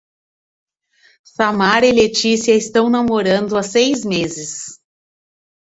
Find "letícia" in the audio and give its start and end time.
1.91-2.55